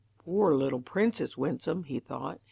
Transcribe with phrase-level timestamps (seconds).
[0.17, 2.39] "Poor little Princess Winsome," he thought.